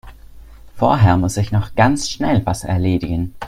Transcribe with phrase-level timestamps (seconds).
[0.77, 3.35] Vorher muss ich noch ganz schnell was erledigen.